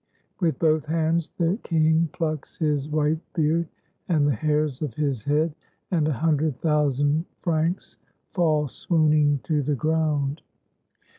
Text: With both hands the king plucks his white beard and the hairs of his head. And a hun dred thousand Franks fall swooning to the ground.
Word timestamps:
With 0.39 0.57
both 0.57 0.85
hands 0.85 1.31
the 1.37 1.59
king 1.61 2.09
plucks 2.11 2.57
his 2.57 2.89
white 2.89 3.19
beard 3.33 3.67
and 4.09 4.27
the 4.27 4.33
hairs 4.33 4.81
of 4.81 4.95
his 4.95 5.21
head. 5.21 5.53
And 5.91 6.07
a 6.07 6.11
hun 6.13 6.37
dred 6.37 6.55
thousand 6.55 7.25
Franks 7.41 7.97
fall 8.31 8.67
swooning 8.67 9.41
to 9.43 9.61
the 9.61 9.75
ground. 9.75 10.41